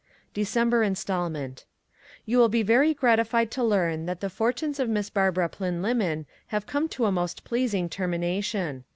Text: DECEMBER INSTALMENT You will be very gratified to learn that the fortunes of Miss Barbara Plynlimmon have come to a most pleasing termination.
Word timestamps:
DECEMBER 0.33 0.81
INSTALMENT 0.81 1.65
You 2.25 2.39
will 2.39 2.49
be 2.49 2.63
very 2.63 2.91
gratified 2.91 3.51
to 3.51 3.63
learn 3.63 4.07
that 4.07 4.19
the 4.19 4.31
fortunes 4.31 4.79
of 4.79 4.89
Miss 4.89 5.11
Barbara 5.11 5.47
Plynlimmon 5.47 6.25
have 6.47 6.65
come 6.65 6.89
to 6.89 7.05
a 7.05 7.11
most 7.11 7.43
pleasing 7.43 7.87
termination. 7.87 8.83